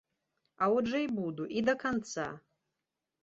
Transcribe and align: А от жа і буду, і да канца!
А 0.63 0.69
от 0.77 0.85
жа 0.93 1.01
і 1.03 1.09
буду, 1.17 1.45
і 1.59 1.63
да 1.67 1.75
канца! 1.83 2.27